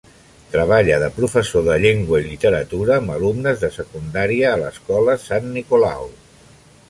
Treballa 0.53 0.95
de 1.01 1.09
professor 1.17 1.65
de 1.67 1.75
llengua 1.83 2.21
i 2.23 2.25
literatura 2.29 2.97
amb 3.01 3.13
alumnes 3.17 3.61
de 3.65 3.71
secundària 3.77 4.49
a 4.53 4.59
l'Escola 4.65 5.19
Sant 5.29 5.53
Nicolau. 5.59 6.11